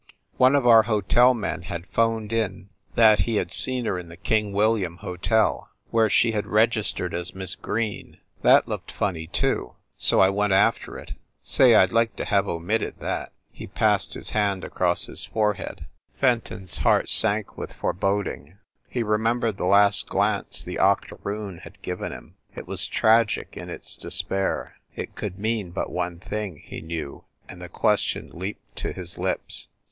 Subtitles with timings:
[0.37, 4.17] One of our hotel men had phoned in that he had seen her in the
[4.17, 8.17] King William Hotel, where she had registered as Miss Green.
[8.41, 11.13] That looked funny, too, so I went after it.
[11.43, 15.53] Say, I d like to have omitted that." He passed his hand across his fore
[15.53, 15.85] head.
[16.17, 18.57] 304 FIND THE WOMAN Fenton s heart sank with foreboding.
[18.89, 23.69] He re membered the last glance the octoroon had given him it was tragic in
[23.69, 24.77] its despair.
[24.95, 29.67] It could mean but one thing, he knew, and the question leaped to his lips.